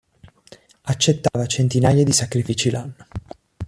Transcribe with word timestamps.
Accettava 0.81 1.45
centinaia 1.45 2.03
di 2.03 2.11
sacrifici 2.11 2.71
l'anno. 2.71 3.05